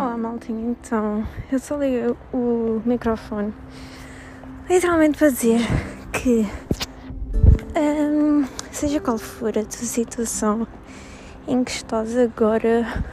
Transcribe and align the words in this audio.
Olá, 0.00 0.16
maltinho. 0.16 0.70
Então, 0.70 1.26
eu 1.52 1.58
só 1.58 1.76
liguei 1.76 2.06
o 2.32 2.80
microfone 2.86 3.52
literalmente 4.66 5.18
para 5.18 5.28
dizer 5.28 5.60
que, 6.10 6.46
hum, 7.78 8.46
seja 8.72 8.98
qual 8.98 9.18
for 9.18 9.50
a 9.50 9.62
tua 9.62 9.66
situação 9.66 10.66
em 11.46 11.62
que 11.62 11.70
estás 11.70 12.16
agora, 12.16 13.04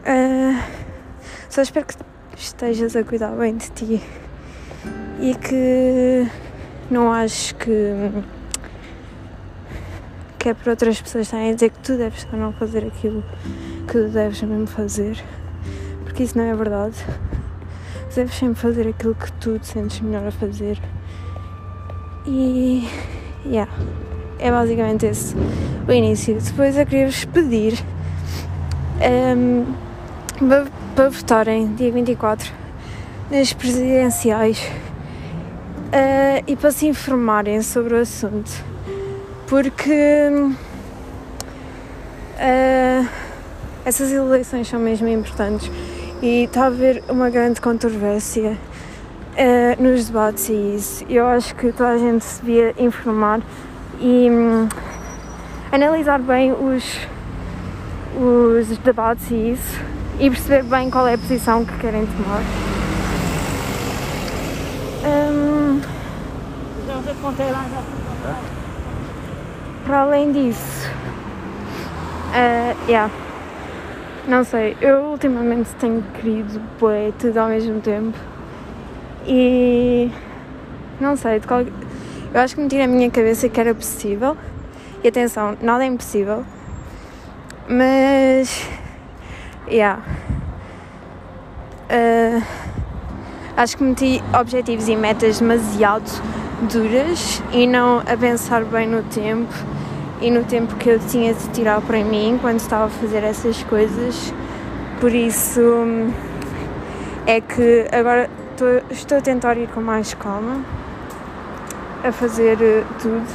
uh, 0.00 0.62
só 1.50 1.60
espero 1.60 1.84
que 1.84 1.94
estejas 2.38 2.96
a 2.96 3.04
cuidar 3.04 3.32
bem 3.32 3.58
de 3.58 3.70
ti 3.72 4.02
e 5.20 5.34
que 5.34 6.26
não 6.90 7.12
aches 7.12 7.52
que, 7.52 7.92
que 10.38 10.48
é 10.48 10.54
para 10.54 10.70
outras 10.70 11.02
pessoas 11.02 11.26
estarem 11.26 11.50
a 11.50 11.54
dizer 11.54 11.68
que 11.68 11.80
tu 11.80 11.98
deves 11.98 12.26
a 12.32 12.36
não 12.38 12.50
fazer 12.54 12.86
aquilo 12.86 13.22
que 13.86 14.04
deves 14.04 14.40
mesmo 14.40 14.66
fazer 14.66 15.22
porque 16.20 16.24
isso 16.24 16.36
não 16.36 16.44
é 16.44 16.54
verdade. 16.54 16.96
Deves 18.14 18.34
sempre 18.34 18.60
fazer 18.60 18.86
aquilo 18.88 19.14
que 19.14 19.32
tu 19.32 19.58
te 19.58 19.66
sentes 19.68 20.00
melhor 20.00 20.26
a 20.26 20.30
fazer. 20.30 20.78
E. 22.26 22.86
Yeah. 23.46 23.72
É 24.38 24.50
basicamente 24.50 25.06
esse 25.06 25.34
o 25.88 25.92
início. 25.92 26.38
Depois 26.38 26.76
eu 26.76 26.84
queria-vos 26.84 27.24
pedir 27.24 27.82
um, 29.00 29.64
ehm, 30.46 30.66
para 30.94 31.08
votarem 31.08 31.74
dia 31.74 31.90
24 31.90 32.52
nas 33.30 33.52
presidenciais 33.52 34.58
uh, 35.86 36.44
e 36.46 36.54
para 36.56 36.70
se 36.70 36.86
informarem 36.86 37.62
sobre 37.62 37.94
o 37.94 38.00
assunto. 38.00 38.50
Porque. 39.48 40.30
Uh, 42.36 43.08
essas 43.84 44.12
eleições 44.12 44.68
são 44.68 44.78
mesmo 44.78 45.08
importantes 45.08 45.70
e 46.22 46.44
está 46.44 46.64
a 46.64 46.66
haver 46.66 47.02
uma 47.08 47.30
grande 47.30 47.60
controvérsia 47.60 48.56
uh, 49.32 49.82
nos 49.82 50.06
debates 50.06 50.48
e 50.48 50.74
isso. 50.76 51.04
Eu 51.08 51.26
acho 51.26 51.54
que 51.54 51.72
toda 51.72 51.90
a 51.90 51.98
gente 51.98 52.24
se 52.24 52.42
devia 52.42 52.74
informar 52.78 53.40
e 53.98 54.28
um, 54.30 54.68
analisar 55.72 56.18
bem 56.18 56.52
os, 56.52 57.08
os 58.16 58.78
debates 58.78 59.30
e 59.30 59.52
isso 59.52 59.80
e 60.18 60.28
perceber 60.28 60.62
bem 60.64 60.90
qual 60.90 61.06
é 61.06 61.14
a 61.14 61.18
posição 61.18 61.64
que 61.64 61.76
querem 61.78 62.06
tomar. 62.06 62.42
Um, 65.02 65.80
para 69.86 70.00
além 70.02 70.32
disso, 70.32 70.90
uh, 72.28 72.90
yeah. 72.90 73.10
Não 74.28 74.44
sei, 74.44 74.76
eu 74.80 74.98
ultimamente 75.06 75.70
tenho 75.76 76.02
querido 76.14 76.60
bué 76.78 77.12
tudo 77.18 77.38
ao 77.38 77.48
mesmo 77.48 77.80
tempo. 77.80 78.16
E 79.26 80.10
não 81.00 81.16
sei, 81.16 81.40
qual... 81.40 81.62
eu 81.62 82.40
acho 82.40 82.54
que 82.54 82.60
meti 82.60 82.76
na 82.76 82.86
minha 82.86 83.10
cabeça 83.10 83.48
que 83.48 83.58
era 83.58 83.74
possível. 83.74 84.36
E 85.02 85.08
atenção, 85.08 85.56
nada 85.62 85.82
é 85.84 85.86
impossível, 85.86 86.44
mas 87.66 88.68
yeah. 89.66 90.02
Uh, 91.88 92.42
acho 93.56 93.78
que 93.78 93.82
meti 93.82 94.22
objetivos 94.38 94.88
e 94.88 94.96
metas 94.96 95.40
demasiado 95.40 96.04
duras 96.70 97.42
e 97.52 97.66
não 97.66 98.00
a 98.00 98.16
pensar 98.16 98.64
bem 98.64 98.86
no 98.86 99.02
tempo 99.04 99.52
e 100.20 100.30
no 100.30 100.44
tempo 100.44 100.76
que 100.76 100.88
eu 100.90 100.98
tinha 100.98 101.32
de 101.32 101.48
tirar 101.48 101.80
para 101.80 102.04
mim 102.04 102.38
quando 102.40 102.58
estava 102.58 102.86
a 102.86 102.88
fazer 102.88 103.22
essas 103.24 103.62
coisas. 103.64 104.32
Por 105.00 105.12
isso 105.12 105.86
é 107.26 107.40
que 107.40 107.86
agora 107.90 108.28
estou, 108.50 108.82
estou 108.90 109.18
a 109.18 109.20
tentar 109.20 109.56
ir 109.56 109.68
com 109.68 109.80
mais 109.80 110.12
calma 110.14 110.62
a 112.04 112.12
fazer 112.12 112.60
eh, 112.60 112.84
tudo, 113.00 113.26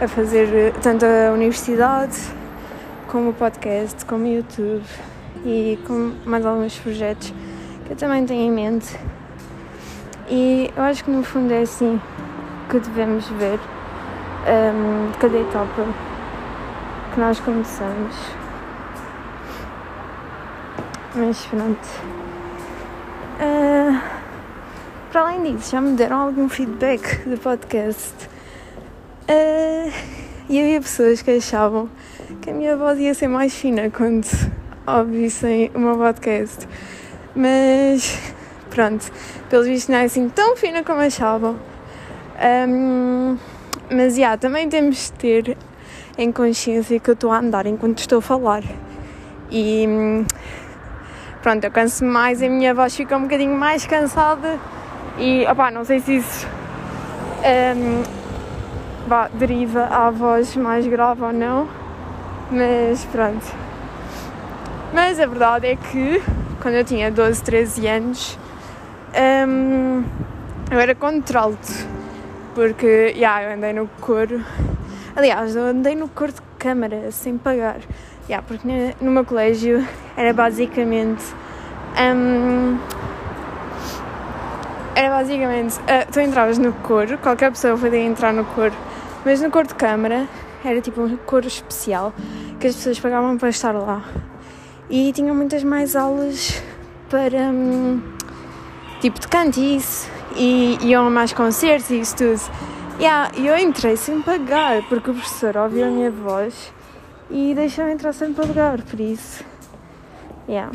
a 0.00 0.08
fazer 0.08 0.48
eh, 0.54 0.72
tanto 0.82 1.04
a 1.04 1.32
universidade 1.32 2.16
como 3.06 3.30
o 3.30 3.32
podcast, 3.32 4.04
como 4.04 4.24
o 4.24 4.28
YouTube 4.28 4.84
e 5.44 5.78
com 5.86 6.12
mais 6.24 6.44
alguns 6.44 6.76
projetos 6.78 7.32
que 7.84 7.92
eu 7.92 7.96
também 7.96 8.24
tenho 8.26 8.42
em 8.42 8.50
mente. 8.50 8.96
E 10.28 10.70
eu 10.76 10.82
acho 10.82 11.04
que 11.04 11.10
no 11.10 11.22
fundo 11.22 11.52
é 11.52 11.62
assim 11.62 12.00
que 12.68 12.78
devemos 12.78 13.26
ver 13.28 13.58
um, 14.46 15.10
cada 15.18 15.38
etapa 15.38 15.86
que 17.18 17.20
nós 17.20 17.40
começamos. 17.40 18.14
Mas 21.16 21.44
pronto. 21.46 21.88
Uh, 23.40 24.00
para 25.10 25.22
além 25.22 25.56
disso, 25.56 25.72
já 25.72 25.80
me 25.80 25.96
deram 25.96 26.20
algum 26.20 26.48
feedback 26.48 27.28
do 27.28 27.36
podcast. 27.38 28.14
Uh, 29.28 29.92
e 30.48 30.60
havia 30.60 30.80
pessoas 30.80 31.20
que 31.20 31.32
achavam 31.32 31.90
que 32.40 32.50
a 32.50 32.54
minha 32.54 32.76
voz 32.76 33.00
ia 33.00 33.12
ser 33.12 33.26
mais 33.26 33.52
fina 33.52 33.90
quando 33.90 34.28
ouvissem 34.86 35.72
o 35.74 35.80
meu 35.80 35.96
podcast. 35.98 36.68
Mas 37.34 38.32
pronto, 38.70 39.10
pelos 39.50 39.66
vistos 39.66 39.88
não 39.88 39.98
é 39.98 40.04
assim 40.04 40.28
tão 40.28 40.56
fina 40.56 40.84
como 40.84 41.00
achavam. 41.00 41.56
Um, 42.68 43.36
mas 43.90 44.14
já, 44.14 44.20
yeah, 44.20 44.36
também 44.36 44.68
temos 44.68 45.06
de 45.06 45.12
ter 45.14 45.56
em 46.18 46.32
consciência 46.32 46.98
que 46.98 47.08
eu 47.08 47.14
estou 47.14 47.30
a 47.30 47.38
andar 47.38 47.64
enquanto 47.66 48.00
estou 48.00 48.18
a 48.18 48.22
falar. 48.22 48.64
E 49.50 49.86
pronto, 51.40 51.62
eu 51.62 51.70
canso 51.70 52.04
mais, 52.04 52.42
a 52.42 52.48
minha 52.48 52.74
voz 52.74 52.94
fica 52.94 53.16
um 53.16 53.22
bocadinho 53.22 53.56
mais 53.56 53.86
cansada 53.86 54.58
e 55.16 55.46
opá, 55.46 55.70
não 55.70 55.84
sei 55.84 56.00
se 56.00 56.16
isso 56.16 56.46
um, 57.76 58.02
bah, 59.08 59.30
deriva 59.32 59.84
à 59.84 60.10
voz 60.10 60.56
mais 60.56 60.86
grave 60.88 61.22
ou 61.22 61.32
não, 61.32 61.68
mas 62.50 63.04
pronto. 63.06 63.46
Mas 64.92 65.20
a 65.20 65.26
verdade 65.26 65.68
é 65.68 65.76
que 65.76 66.20
quando 66.60 66.74
eu 66.74 66.84
tinha 66.84 67.10
12, 67.12 67.42
13 67.44 67.86
anos 67.86 68.38
um, 69.46 70.02
eu 70.70 70.80
era 70.80 70.96
contralto, 70.96 71.86
porque 72.56 73.14
yeah, 73.16 73.44
eu 73.44 73.56
andei 73.56 73.72
no 73.72 73.88
coro 74.00 74.44
Aliás, 75.18 75.56
eu 75.56 75.64
andei 75.64 75.96
no 75.96 76.08
cor 76.08 76.30
de 76.30 76.40
câmara 76.60 77.10
sem 77.10 77.36
pagar. 77.36 77.80
Yeah, 78.28 78.46
porque 78.46 78.94
no 79.00 79.10
meu 79.10 79.24
colégio 79.24 79.84
era 80.16 80.32
basicamente. 80.32 81.24
Um, 82.00 82.78
era 84.94 85.10
basicamente. 85.16 85.76
Uh, 85.80 86.12
tu 86.12 86.20
entravas 86.20 86.56
no 86.56 86.72
coro, 86.72 87.18
qualquer 87.18 87.50
pessoa 87.50 87.76
podia 87.76 87.98
entrar 87.98 88.32
no 88.32 88.44
coro, 88.44 88.72
mas 89.24 89.40
no 89.40 89.50
cor 89.50 89.66
de 89.66 89.74
câmara 89.74 90.28
era 90.64 90.80
tipo 90.80 91.02
um 91.02 91.16
coro 91.16 91.48
especial 91.48 92.14
que 92.60 92.68
as 92.68 92.76
pessoas 92.76 93.00
pagavam 93.00 93.36
para 93.36 93.48
estar 93.48 93.72
lá. 93.72 94.04
E 94.88 95.12
tinham 95.12 95.34
muitas 95.34 95.64
mais 95.64 95.96
aulas 95.96 96.62
para. 97.10 97.38
Um, 97.38 98.00
tipo 99.00 99.18
de 99.18 99.26
canto 99.26 99.58
e 99.58 99.78
isso. 99.78 100.08
E 100.36 100.78
iam 100.80 101.08
a 101.08 101.10
mais 101.10 101.32
concertos 101.32 101.90
e 101.90 101.98
isso 101.98 102.14
tudo. 102.14 102.77
Yeah, 103.00 103.30
eu 103.36 103.56
entrei 103.56 103.96
sem 103.96 104.20
pagar, 104.20 104.82
porque 104.88 105.10
o 105.10 105.14
professor 105.14 105.56
ouviu 105.56 105.86
a 105.86 105.88
minha 105.88 106.10
voz 106.10 106.72
e 107.30 107.54
deixou-me 107.54 107.92
entrar 107.92 108.12
sem 108.12 108.34
pagar, 108.34 108.82
por 108.82 108.98
isso. 108.98 109.44
Yeah. 110.48 110.72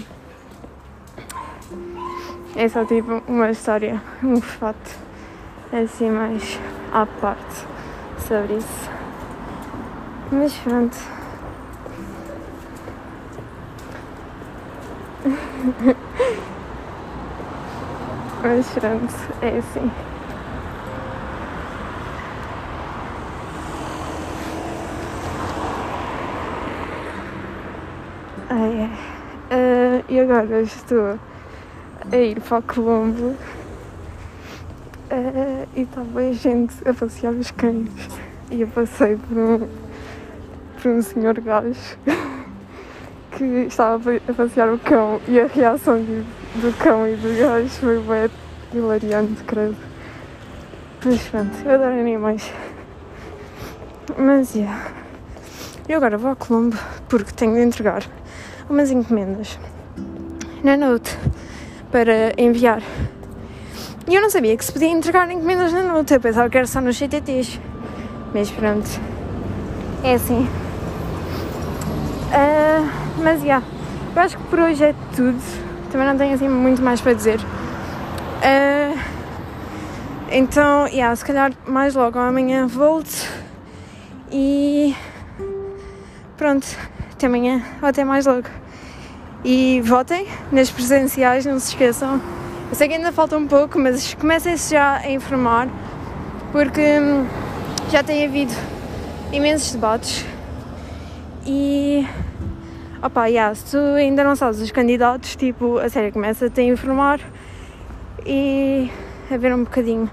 É 2.56 2.69
só 2.69 2.85
tipo 2.85 3.22
uma 3.28 3.51
história, 3.51 4.01
um 4.23 4.39
fato 4.39 4.95
assim 5.73 6.09
mais 6.11 6.57
à 6.94 7.06
parte 7.06 7.67
sobre 8.25 8.55
isso. 8.55 8.90
Mas 10.31 10.53
pronto. 10.59 10.97
Mas 18.43 18.70
pronto, 18.70 19.14
é 19.41 19.58
assim. 19.58 19.91
Ai, 28.49 28.90
uh, 29.51 30.03
e 30.09 30.19
agora 30.19 30.61
estou 30.61 31.17
a 32.11 32.17
ir 32.17 32.41
para 32.41 32.59
o 32.59 32.61
Colombo 32.61 33.35
uh, 35.09 35.67
e 35.73 35.81
estava 35.81 36.19
a 36.19 36.34
gente 36.34 36.75
a 36.87 36.93
passear 36.93 37.34
os 37.34 37.51
cães 37.51 37.90
e 38.51 38.61
eu 38.61 38.67
passei 38.67 39.16
por 39.16 39.37
um, 39.37 39.67
por 40.81 40.91
um 40.91 41.01
senhor 41.01 41.40
gajo 41.40 41.97
que 43.31 43.43
estava 43.43 44.11
a 44.16 44.34
passear 44.34 44.69
o 44.73 44.78
cão 44.78 45.22
e 45.28 45.39
a 45.39 45.47
reação 45.47 45.99
do, 46.03 46.25
do 46.61 46.78
cão 46.78 47.07
e 47.07 47.16
do 47.16 47.39
gajo 47.39 47.69
foi 47.69 47.99
bem 47.99 48.29
hilariante, 48.73 49.41
credo. 49.46 49.78
Mas 51.05 51.22
pronto, 51.29 51.55
eu 51.66 51.75
adoro 51.75 51.99
animais. 51.99 52.51
Mas, 54.17 54.53
yeah. 54.53 54.91
E 55.87 55.93
agora 55.93 56.17
vou 56.17 56.29
ao 56.29 56.35
Colombo 56.35 56.78
porque 57.07 57.31
tenho 57.31 57.53
de 57.53 57.61
entregar 57.61 58.03
umas 58.69 58.91
encomendas 58.91 59.59
na 60.63 60.77
Note 60.77 61.17
para 61.91 62.33
enviar. 62.37 62.81
E 64.07 64.15
eu 64.15 64.21
não 64.21 64.29
sabia 64.29 64.57
que 64.57 64.65
se 64.65 64.71
podia 64.71 64.89
entregar 64.89 65.29
encomendas 65.31 65.71
na 65.71 65.83
Note, 65.83 66.13
eu 66.13 66.19
pensava 66.19 66.49
que 66.49 66.57
era 66.57 66.67
só 66.67 66.81
nos 66.81 66.97
CTTs. 66.97 67.59
Mas 68.33 68.49
pronto, 68.49 68.89
é 70.03 70.15
assim. 70.15 70.47
Uh, 72.33 72.89
mas 73.21 73.39
já, 73.39 73.45
yeah, 73.45 73.65
eu 74.15 74.21
acho 74.21 74.37
que 74.37 74.43
por 74.45 74.59
hoje 74.59 74.83
é 74.83 74.95
tudo. 75.15 75.39
Também 75.91 76.07
não 76.07 76.17
tenho 76.17 76.33
assim 76.33 76.49
muito 76.49 76.81
mais 76.81 76.99
para 76.99 77.13
dizer. 77.13 77.39
Uh, 77.39 78.99
então, 80.31 80.87
yeah, 80.87 81.15
se 81.15 81.23
calhar 81.23 81.53
mais 81.67 81.93
logo 81.93 82.17
amanhã 82.17 82.65
volto 82.65 83.27
e 84.31 84.95
pronto, 86.35 86.65
até 87.23 87.28
amanhã 87.28 87.61
ou 87.81 87.87
até 87.87 88.03
mais 88.03 88.25
logo. 88.25 88.47
E 89.46 89.81
votem 89.81 90.28
nas 90.52 90.70
presenciais, 90.70 91.46
não 91.46 91.58
se 91.59 91.70
esqueçam. 91.70 92.22
Eu 92.70 92.75
sei 92.75 92.87
que 92.87 92.96
ainda 92.96 93.11
falta 93.11 93.37
um 93.37 93.47
pouco, 93.47 93.79
mas 93.79 94.14
comecem-se 94.14 94.73
já 94.73 94.97
a 94.97 95.09
informar 95.09 95.70
porque 96.52 96.81
hum, 96.81 97.25
já 97.90 98.03
tem 98.03 98.25
havido 98.25 98.53
imensos 99.31 99.72
debates 99.73 100.25
e 101.46 102.05
opa, 103.02 103.28
yeah, 103.28 103.53
se 103.55 103.72
tu 103.72 103.78
ainda 103.78 104.23
não 104.23 104.35
sabes 104.35 104.59
os 104.59 104.72
candidatos, 104.72 105.35
tipo, 105.35 105.78
a 105.78 105.90
sério, 105.90 106.11
começa-te 106.11 106.61
a 106.61 106.64
informar 106.64 107.20
e 108.25 108.90
a 109.31 109.37
ver 109.37 109.53
um 109.53 109.64
bocadinho 109.64 110.09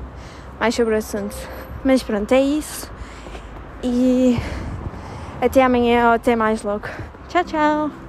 mais 0.59 0.75
sobre 0.75 0.95
o 0.95 0.97
assunto. 0.97 1.37
Mas 1.85 2.03
pronto, 2.03 2.31
é 2.33 2.41
isso. 2.41 2.91
E 3.83 4.39
até 5.41 5.63
amanhã 5.63 6.09
ou 6.09 6.13
até 6.15 6.37
mais 6.37 6.63
logo. 6.63 6.89
Tchau, 7.29 7.45
tchau! 7.45 8.00